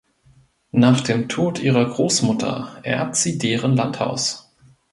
Nach 0.71 0.99
dem 1.01 1.29
Tod 1.29 1.59
ihrer 1.59 1.87
Großmutter 1.87 2.79
erbt 2.81 3.15
sie 3.15 3.37
deren 3.37 3.73
Landhaus. 3.75 4.51